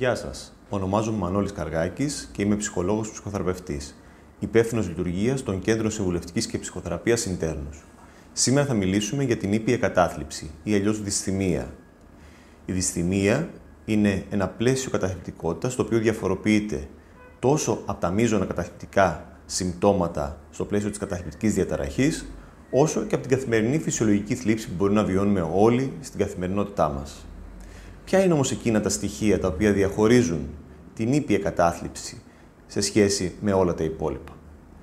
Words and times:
Γεια 0.00 0.14
σας. 0.14 0.52
Ονομάζομαι 0.68 1.18
Μανώλης 1.18 1.52
Καργάκης 1.52 2.28
και 2.32 2.42
είμαι 2.42 2.56
ψυχολόγος 2.56 3.10
ψυχοθεραπευτής. 3.10 3.96
Υπεύθυνος 4.38 4.88
λειτουργίας 4.88 5.42
των 5.42 5.60
Κέντρων 5.60 5.90
Συμβουλευτικής 5.90 6.46
και 6.46 6.58
Ψυχοθεραπείας 6.58 7.26
Ιντέρνου. 7.26 7.68
Σήμερα 8.32 8.66
θα 8.66 8.74
μιλήσουμε 8.74 9.24
για 9.24 9.36
την 9.36 9.52
ήπια 9.52 9.76
κατάθλιψη 9.76 10.50
ή 10.62 10.74
αλλιώς 10.74 11.02
δυσθυμία. 11.02 11.74
Η 12.66 12.72
δυσθυμία 12.72 13.50
είναι 13.84 14.24
ένα 14.30 14.48
πλαίσιο 14.48 14.90
καταθλιπτικότητας 14.90 15.74
το 15.74 15.82
οποίο 15.82 15.98
διαφοροποιείται 15.98 16.88
τόσο 17.38 17.82
από 17.86 18.00
τα 18.00 18.10
μείζωνα 18.10 18.44
καταθλιπτικά 18.44 19.38
συμπτώματα 19.46 20.40
στο 20.50 20.64
πλαίσιο 20.64 20.88
της 20.88 20.98
καταθλιπτικής 20.98 21.54
διαταραχής, 21.54 22.26
όσο 22.70 23.02
και 23.02 23.14
από 23.14 23.26
την 23.26 23.36
καθημερινή 23.36 23.78
φυσιολογική 23.78 24.34
θλίψη 24.34 24.68
που 24.68 24.74
μπορεί 24.76 24.92
να 24.92 25.04
βιώνουμε 25.04 25.48
όλοι 25.54 25.92
στην 26.00 26.18
καθημερινότητά 26.18 26.88
μας. 26.88 27.24
Ποια 28.10 28.24
είναι 28.24 28.32
όμως 28.32 28.50
εκείνα 28.50 28.80
τα 28.80 28.88
στοιχεία 28.88 29.38
τα 29.38 29.48
οποία 29.48 29.72
διαχωρίζουν 29.72 30.48
την 30.94 31.12
ήπια 31.12 31.38
κατάθλιψη 31.38 32.22
σε 32.66 32.80
σχέση 32.80 33.34
με 33.40 33.52
όλα 33.52 33.74
τα 33.74 33.84
υπόλοιπα; 33.84 34.32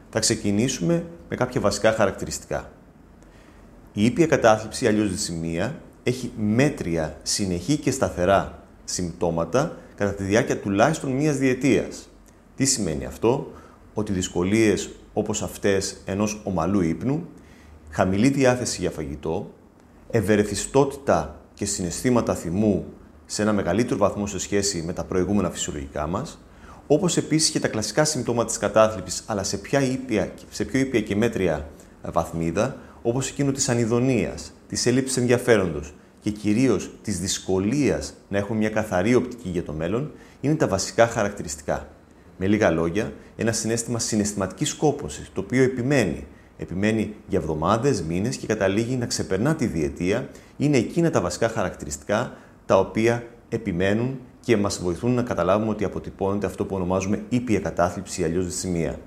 Θα 0.09 0.19
ξεκινήσουμε 0.19 1.05
με 1.29 1.35
κάποια 1.35 1.61
βασικά 1.61 1.91
χαρακτηριστικά. 1.91 2.71
Η 3.93 4.05
ήπια 4.05 4.27
κατάθλιψη, 4.27 4.87
αλλιώς 4.87 5.11
δυσημεία, 5.11 5.81
έχει 6.03 6.31
μέτρια, 6.37 7.17
συνεχή 7.23 7.77
και 7.77 7.91
σταθερά 7.91 8.63
συμπτώματα 8.83 9.77
κατά 9.95 10.13
τη 10.13 10.23
διάρκεια 10.23 10.57
τουλάχιστον 10.57 11.11
μίας 11.11 11.37
διετίας. 11.37 12.09
Τι 12.55 12.65
σημαίνει 12.65 13.05
αυτό, 13.05 13.51
ότι 13.93 14.13
δυσκολίες 14.13 14.89
όπως 15.13 15.41
αυτές 15.41 16.01
ενός 16.05 16.41
ομαλού 16.43 16.81
ύπνου, 16.81 17.27
χαμηλή 17.89 18.29
διάθεση 18.29 18.81
για 18.81 18.91
φαγητό, 18.91 19.53
ευερεθιστότητα 20.11 21.41
και 21.53 21.65
συναισθήματα 21.65 22.35
θυμού 22.35 22.85
σε 23.29 23.41
ένα 23.41 23.53
μεγαλύτερο 23.53 23.97
βαθμό 23.99 24.27
σε 24.27 24.39
σχέση 24.39 24.83
με 24.85 24.93
τα 24.93 25.03
προηγούμενα 25.03 25.49
φυσιολογικά 25.49 26.07
μας, 26.07 26.39
όπως 26.87 27.17
επίσης 27.17 27.49
και 27.49 27.59
τα 27.59 27.67
κλασικά 27.67 28.03
συμπτώματα 28.03 28.47
της 28.47 28.57
κατάθλιψης, 28.57 29.23
αλλά 29.25 29.43
σε, 29.43 29.57
ποια 29.57 29.81
ήπια, 29.81 30.31
σε 30.49 30.65
πιο 30.65 30.79
ήπια 30.79 31.01
και 31.01 31.15
μέτρια 31.15 31.67
βαθμίδα, 32.11 32.75
όπως 33.01 33.29
εκείνο 33.29 33.51
της 33.51 33.69
ανιδονία, 33.69 34.33
της 34.67 34.85
έλλειψης 34.85 35.17
ενδιαφέροντος 35.17 35.93
και 36.21 36.29
κυρίως 36.29 36.91
της 37.01 37.19
δυσκολίας 37.19 38.13
να 38.29 38.37
έχουμε 38.37 38.57
μια 38.57 38.69
καθαρή 38.69 39.15
οπτική 39.15 39.49
για 39.49 39.63
το 39.63 39.73
μέλλον, 39.73 40.11
είναι 40.41 40.55
τα 40.55 40.67
βασικά 40.67 41.07
χαρακτηριστικά. 41.07 41.87
Με 42.37 42.47
λίγα 42.47 42.71
λόγια, 42.71 43.13
ένα 43.35 43.51
συνέστημα 43.51 43.99
συναισθηματικής 43.99 44.73
κόπωση, 44.73 45.29
το 45.33 45.41
οποίο 45.41 45.63
επιμένει. 45.63 46.27
Επιμένει 46.57 47.15
για 47.27 47.39
εβδομάδες, 47.39 48.01
μήνες 48.01 48.37
και 48.37 48.47
καταλήγει 48.47 48.95
να 48.95 49.05
ξεπερνά 49.05 49.55
τη 49.55 49.65
διετία, 49.65 50.29
είναι 50.57 50.77
εκείνα 50.77 51.09
τα 51.09 51.21
βασικά 51.21 51.49
χαρακτηριστικά 51.49 52.37
τα 52.67 52.79
οποία 52.79 53.23
επιμένουν 53.49 54.19
και 54.39 54.57
μας 54.57 54.79
βοηθούν 54.81 55.11
να 55.13 55.21
καταλάβουμε 55.21 55.69
ότι 55.69 55.83
αποτυπώνεται 55.83 56.45
αυτό 56.45 56.65
που 56.65 56.75
ονομάζουμε 56.75 57.23
ήπια 57.29 57.59
κατάθλιψη 57.59 58.21
ή 58.21 58.23
αλλιώς 58.23 58.45
δυσημεία. 58.45 58.99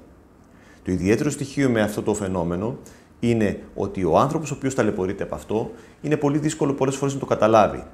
Το 0.85 0.93
ιδιαίτερο 0.93 1.31
στοιχείο 1.31 1.71
με 1.71 1.81
αυτό 1.81 2.03
το 2.03 2.15
φαινόμενο 2.15 2.79
είναι 3.21 3.63
ότι 3.75 4.05
ο 4.05 4.19
άνθρωπος 4.19 4.51
ο 4.51 4.55
οποίος 4.55 4.75
ταλαιπωρείται 4.75 5.23
από 5.23 5.35
αυτό 5.35 5.71
είναι 6.01 6.17
πολύ 6.17 6.39
δύσκολο 6.39 6.73
πολλές 6.73 6.97
φορές 6.97 7.15
να 7.15 7.21
το 7.21 7.27
καταλάβει. 7.27 7.85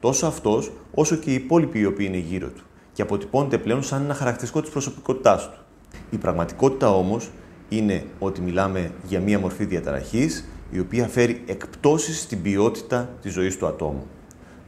Τόσο 0.00 0.26
αυτός, 0.26 0.72
όσο 0.94 1.16
και 1.16 1.30
οι 1.30 1.34
υπόλοιποι 1.34 1.78
οι 1.78 1.86
οποίοι 1.86 2.06
είναι 2.08 2.18
γύρω 2.18 2.48
του. 2.48 2.62
Και 2.92 3.02
αποτυπώνεται 3.02 3.58
πλέον 3.58 3.82
σαν 3.82 4.02
ένα 4.02 4.14
χαρακτηριστικό 4.14 4.60
της 4.60 4.70
προσωπικότητάς 4.70 5.50
του. 5.50 5.58
Η 6.10 6.16
πραγματικότητα 6.16 6.90
όμως 6.90 7.30
είναι 7.68 8.04
ότι 8.18 8.40
μιλάμε 8.40 8.90
για 9.06 9.20
μία 9.20 9.38
μορφή 9.38 9.64
διαταραχής 9.64 10.48
η 10.70 10.78
οποία 10.78 11.08
φέρει 11.08 11.42
εκπτώσεις 11.46 12.20
στην 12.20 12.42
ποιότητα 12.42 13.08
της 13.22 13.32
ζωής 13.32 13.56
του 13.56 13.66
ατόμου 13.66 14.06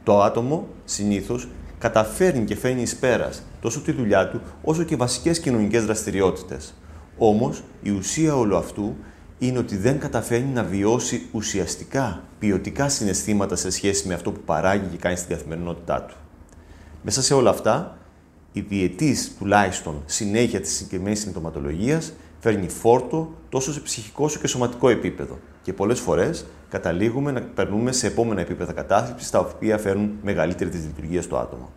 το 0.03 0.21
άτομο 0.21 0.67
συνήθως 0.85 1.47
καταφέρνει 1.79 2.45
και 2.45 2.55
φέρνει 2.55 2.81
εις 2.81 2.95
πέρας 2.95 3.43
τόσο 3.61 3.81
τη 3.81 3.91
δουλειά 3.91 4.29
του 4.29 4.41
όσο 4.63 4.83
και 4.83 4.95
βασικές 4.95 5.39
κοινωνικές 5.39 5.85
δραστηριότητες. 5.85 6.73
Όμως 7.17 7.63
η 7.81 7.89
ουσία 7.89 8.35
όλου 8.35 8.57
αυτού 8.57 8.95
είναι 9.39 9.57
ότι 9.57 9.77
δεν 9.77 9.99
καταφέρνει 9.99 10.51
να 10.53 10.63
βιώσει 10.63 11.27
ουσιαστικά 11.31 12.23
ποιοτικά 12.39 12.89
συναισθήματα 12.89 13.55
σε 13.55 13.69
σχέση 13.69 14.07
με 14.07 14.13
αυτό 14.13 14.31
που 14.31 14.39
παράγει 14.45 14.85
και 14.91 14.97
κάνει 14.97 15.15
στην 15.15 15.35
καθημερινότητά 15.35 16.01
του. 16.01 16.15
Μέσα 17.03 17.21
σε 17.21 17.33
όλα 17.33 17.49
αυτά, 17.49 17.97
η 18.51 18.61
διετής 18.61 19.35
τουλάχιστον 19.39 20.03
συνέχεια 20.05 20.61
της 20.61 20.71
συγκεκριμένης 20.71 21.19
συμπτωματολογίας 21.19 22.13
φέρνει 22.39 22.69
φόρτο 22.69 23.33
τόσο 23.49 23.73
σε 23.73 23.79
ψυχικό 23.79 24.23
όσο 24.23 24.39
και 24.39 24.47
σωματικό 24.47 24.89
επίπεδο. 24.89 25.39
Και 25.61 25.73
πολλές 25.73 25.99
φορές 25.99 26.45
καταλήγουμε 26.69 27.31
να 27.31 27.41
περνούμε 27.41 27.91
σε 27.91 28.07
επόμενα 28.07 28.41
επίπεδα 28.41 28.73
κατάθλιψης, 28.73 29.29
τα 29.29 29.39
οποία 29.39 29.77
φέρνουν 29.77 30.11
μεγαλύτερη 30.23 30.69
τη 30.69 30.77
λειτουργία 30.77 31.21
στο 31.21 31.37
άτομο. 31.37 31.69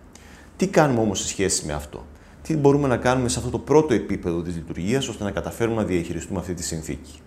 Τι 0.57 0.67
κάνουμε 0.67 1.01
όμως 1.01 1.21
σε 1.21 1.27
σχέση 1.27 1.67
με 1.67 1.73
αυτό, 1.73 2.07
Τι 2.43 2.57
μπορούμε 2.57 2.89
να 2.89 2.97
κάνουμε 2.97 3.29
σε 3.29 3.39
αυτό 3.39 3.51
το 3.51 3.59
πρώτο 3.59 3.95
επίπεδο 3.95 4.43
τη 4.43 4.51
λειτουργία, 4.51 4.99
ώστε 4.99 5.25
να 5.25 5.31
καταφέρουμε 5.31 5.77
να 5.77 5.85
διαχειριστούμε 5.85 6.39
αυτή 6.39 6.55
τη 6.55 6.63
συνθήκη; 6.63 7.21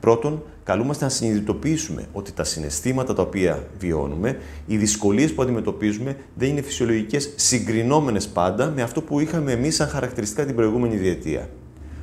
Πρώτον, 0.00 0.42
καλούμαστε 0.64 1.04
να 1.04 1.10
συνειδητοποιήσουμε 1.10 2.06
ότι 2.12 2.32
τα 2.32 2.44
συναισθήματα 2.44 3.14
τα 3.14 3.22
οποία 3.22 3.66
βιώνουμε, 3.78 4.38
οι 4.66 4.76
δυσκολίες 4.76 5.32
που 5.32 5.42
αντιμετωπίζουμε 5.42 6.16
δεν 6.34 6.48
είναι 6.48 6.62
φυσιολογικές, 6.62 7.32
συγκρινόμενες 7.36 8.28
πάντα 8.28 8.70
με 8.70 8.82
αυτό 8.82 9.02
που 9.02 9.20
είχαμε 9.20 9.52
εμείς 9.52 9.74
σαν 9.74 9.88
χαρακτηριστικά 9.88 10.46
την 10.46 10.54
προηγούμενη 10.54 10.96
διετία. 10.96 11.48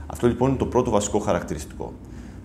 Αυτό 0.07 0.27
λοιπόν 0.27 0.49
είναι 0.49 0.57
το 0.57 0.65
πρώτο 0.65 0.89
βασικό 0.89 1.19
χαρακτηριστικό. 1.19 1.93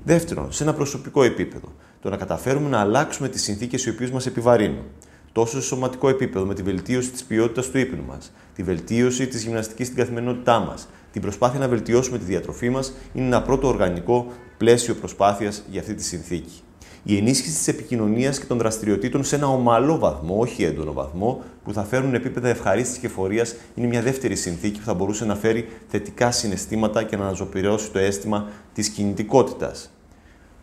Δεύτερον, 0.05 0.53
σε 0.53 0.63
ένα 0.63 0.75
προσωπικό 0.75 1.23
επίπεδο, 1.23 1.73
το 2.01 2.11
να 2.11 2.17
καταφέρουμε 2.17 2.69
να 2.69 2.81
αλλάξουμε 2.81 3.29
τις 3.29 3.43
συνθήκες 3.43 3.85
οι 3.85 3.91
οποίες 3.91 4.11
μας 4.11 4.27
επιβαρύνουν. 4.27 4.85
Τόσο 5.33 5.61
σε 5.61 5.67
σωματικό 5.67 6.09
επίπεδο, 6.09 6.47
με 6.47 6.55
τη 6.55 6.63
βελτίωση 6.63 7.11
της 7.11 7.25
ποιότητας 7.25 7.71
του 7.71 7.79
ύπνου 7.79 8.05
μας, 8.05 8.33
τη 8.55 8.63
βελτίωση 8.63 9.27
της 9.27 9.43
γυμναστικής 9.45 9.87
στην 9.87 9.99
καθημερινότητά 9.99 10.59
μας, 10.59 10.89
την 11.13 11.23
προσπάθεια 11.23 11.59
να 11.59 11.69
βελτιώσουμε 11.69 12.19
τη 12.19 12.25
διατροφή 12.25 12.71
μας, 12.71 12.93
είναι 13.13 13.27
ένα 13.27 13.43
πρώτο 13.43 13.69
οργανικό 13.69 14.27
πλαίσιο 14.57 14.95
προσπάθειας 14.95 15.63
για 15.71 15.81
αυτή 15.81 15.95
τη 15.95 16.05
συνθήκη. 16.05 16.63
Η 17.05 17.17
ενίσχυση 17.17 17.57
της 17.57 17.69
επικοινωνίας 17.69 18.39
και 18.39 18.45
των 18.45 18.59
δραστηριοτήτων 18.59 19.25
σε 19.25 19.37
ένα 19.37 19.49
ομαλό 19.49 19.99
βαθμό, 19.99 20.39
όχι 20.39 20.65
έντονο 20.65 20.93
βαθμό, 20.93 21.43
που 21.65 21.73
θα 21.73 21.85
φέρουν 21.85 22.15
επίπεδα 22.15 22.49
ευχαρίστησης 22.49 22.99
και 23.01 23.09
φορεία, 23.09 23.47
είναι 23.75 23.87
μια 23.87 24.03
δεύτερη 24.03 24.37
συνθήκη 24.37 24.79
που 24.79 24.85
θα 24.85 24.95
μπορούσε 24.95 25.25
να 25.25 25.35
φέρει 25.35 25.69
θετικά 25.89 26.31
συναισθήματα 26.31 27.03
και 27.03 27.17
να 27.17 27.25
αναζωπηρώσει 27.25 27.91
το 27.91 27.99
αίσθημα 27.99 28.49
της 28.73 28.89
κινητικότητας. 28.89 29.91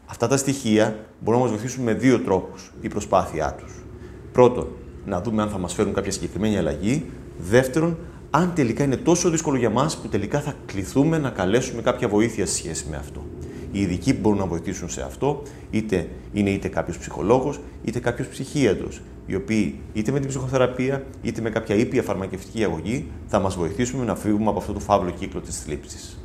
Αυτά 0.06 0.28
τα 0.28 0.38
στοιχεία 0.38 0.96
μπορούν 1.20 1.40
να 1.40 1.46
μας 1.46 1.56
βοηθήσουν 1.56 1.84
με 1.84 1.94
δύο 1.94 2.20
τρόπους 2.20 2.74
η 2.82 2.88
προσπάθειά 2.88 3.56
τους. 3.60 3.84
Πρώτον, 4.32 4.68
να 5.06 5.22
δούμε 5.22 5.42
αν 5.42 5.50
θα 5.50 5.58
μας 5.58 5.74
φέρουν 5.74 5.94
κάποια 5.94 6.12
συγκεκριμένη 6.12 6.58
αλλαγή. 6.58 7.06
Δεύτερον, 7.38 7.98
αν 8.30 8.54
τελικά 8.56 8.84
είναι 8.84 8.98
τόσο 8.98 9.30
δύσκολο 9.30 9.58
για 9.58 9.70
μας 9.70 9.98
που 9.98 10.08
τελικά 10.08 10.40
θα 10.40 10.54
κληθούμε 10.66 11.18
να 11.18 11.30
καλέσουμε 11.30 11.82
κάποια 11.82 12.08
βοήθεια 12.08 12.46
σε 12.46 12.54
σχέση 12.54 12.86
με 12.90 12.96
αυτό. 12.96 13.26
Οι 13.72 13.82
ειδικοί 13.82 14.14
που 14.14 14.20
μπορούν 14.20 14.38
να 14.38 14.46
βοηθήσουν 14.46 14.90
σε 14.90 15.02
αυτό, 15.02 15.42
είτε 15.72 16.10
είναι 16.34 16.50
είτε 16.50 16.68
κάποιος 16.68 16.98
ψυχολόγος, 16.98 17.60
είτε 17.84 18.00
κάποιος 18.00 18.28
ψυχίατρος, 18.28 19.02
οι 19.26 19.36
οποίοι 19.36 19.80
είτε 19.94 20.12
με 20.12 20.20
την 20.20 20.30
ψυχοθεραπεία, 20.30 21.04
είτε 21.22 21.42
με 21.42 21.50
κάποια 21.50 21.76
ήπια 21.76 22.04
φαρμακευτική 22.04 22.64
αγωγή 22.64 23.08
θα 23.28 23.40
μας 23.40 23.56
βοηθήσουν 23.56 24.06
να 24.06 24.16
φύγουμε 24.16 24.50
από 24.50 24.60
αυτό 24.60 24.74
το 24.74 24.80
φαύλο 24.80 25.10
κύκλο 25.10 25.40
της 25.40 25.60
θλίψης. 25.62 26.20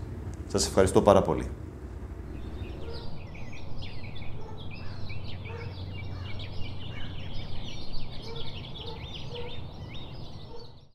Σας 0.47 0.67
ευχαριστώ 0.67 1.03
πάρα 1.03 1.23
πολύ. 1.23 1.45